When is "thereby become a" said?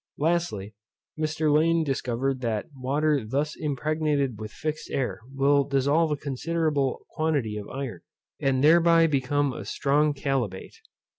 8.63-9.63